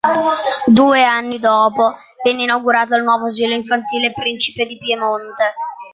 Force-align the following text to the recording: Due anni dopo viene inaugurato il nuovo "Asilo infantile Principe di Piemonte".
Due 0.65 1.03
anni 1.03 1.37
dopo 1.37 1.95
viene 2.23 2.41
inaugurato 2.41 2.95
il 2.95 3.03
nuovo 3.03 3.25
"Asilo 3.27 3.53
infantile 3.53 4.11
Principe 4.11 4.65
di 4.65 4.79
Piemonte". 4.79 5.53